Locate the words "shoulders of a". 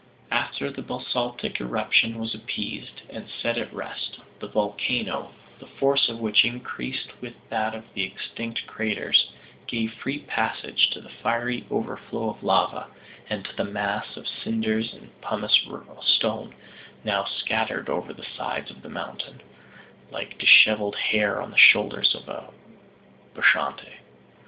21.59-22.49